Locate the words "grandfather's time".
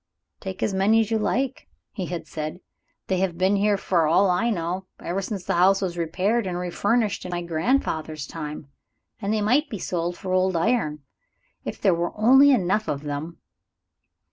7.43-8.69